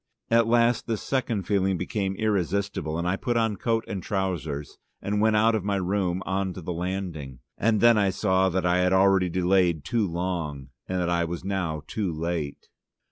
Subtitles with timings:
[0.31, 5.21] At last this second feeling became irresistible, and I put on coat and trousers and
[5.21, 7.37] went out of my room on to the landing.
[7.55, 11.43] And then I saw that I had already delayed too long, and that I was
[11.43, 12.67] now too late.